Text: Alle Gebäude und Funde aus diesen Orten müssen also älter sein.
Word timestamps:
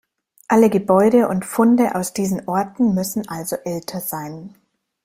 Alle 0.47 0.71
Gebäude 0.71 1.27
und 1.27 1.45
Funde 1.45 1.93
aus 1.93 2.11
diesen 2.11 2.47
Orten 2.47 2.95
müssen 2.95 3.29
also 3.29 3.55
älter 3.65 3.99
sein. 3.99 4.55